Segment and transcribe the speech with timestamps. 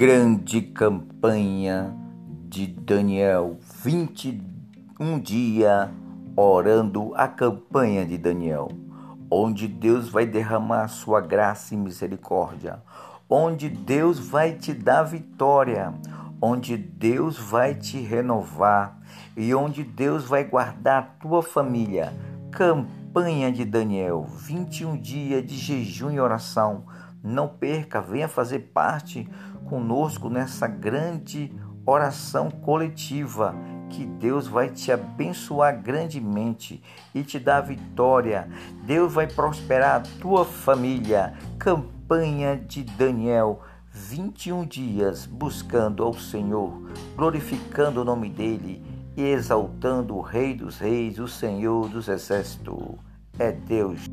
[0.00, 1.94] grande campanha
[2.48, 5.90] de Daniel, 21 dias
[6.34, 8.68] orando a campanha de Daniel,
[9.30, 12.82] onde Deus vai derramar sua graça e misericórdia,
[13.28, 15.92] onde Deus vai te dar vitória,
[16.40, 18.98] onde Deus vai te renovar
[19.36, 22.14] e onde Deus vai guardar a tua família.
[22.50, 26.84] Campanha de Daniel, 21 dias de jejum e oração.
[27.22, 29.28] Não perca, venha fazer parte
[29.68, 31.52] conosco nessa grande
[31.84, 33.54] oração coletiva
[33.90, 36.82] que Deus vai te abençoar grandemente
[37.14, 38.48] e te dar vitória.
[38.84, 41.34] Deus vai prosperar a tua família.
[41.58, 43.60] Campanha de Daniel,
[43.92, 46.72] 21 dias buscando ao Senhor,
[47.16, 48.82] glorificando o nome dele
[49.16, 52.96] e exaltando o Rei dos Reis, o Senhor dos Exércitos.
[53.38, 54.06] É Deus.